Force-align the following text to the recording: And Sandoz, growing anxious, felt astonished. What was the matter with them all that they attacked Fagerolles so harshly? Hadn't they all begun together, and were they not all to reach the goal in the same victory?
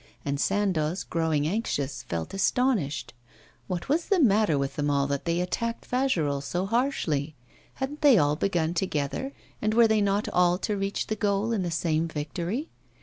And 0.25 0.39
Sandoz, 0.39 1.03
growing 1.03 1.47
anxious, 1.47 2.01
felt 2.01 2.33
astonished. 2.33 3.13
What 3.67 3.87
was 3.87 4.05
the 4.07 4.19
matter 4.19 4.57
with 4.57 4.75
them 4.75 4.89
all 4.89 5.05
that 5.05 5.25
they 5.25 5.39
attacked 5.39 5.85
Fagerolles 5.85 6.43
so 6.47 6.65
harshly? 6.65 7.35
Hadn't 7.75 8.01
they 8.01 8.17
all 8.17 8.35
begun 8.35 8.73
together, 8.73 9.31
and 9.61 9.75
were 9.75 9.87
they 9.87 10.01
not 10.01 10.27
all 10.29 10.57
to 10.57 10.75
reach 10.75 11.05
the 11.05 11.15
goal 11.15 11.51
in 11.51 11.61
the 11.61 11.69
same 11.69 12.07
victory? 12.07 12.71